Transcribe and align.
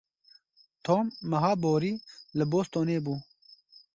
Tom 0.85 1.05
meha 1.29 1.53
borî 1.63 1.93
li 2.37 2.45
Bostonê 2.51 2.97
bû. 3.05 3.15